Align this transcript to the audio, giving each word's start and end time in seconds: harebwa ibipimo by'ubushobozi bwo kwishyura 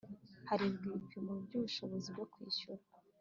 harebwa 0.47 0.83
ibipimo 0.89 1.31
by'ubushobozi 1.45 2.07
bwo 2.13 2.25
kwishyura 2.31 2.83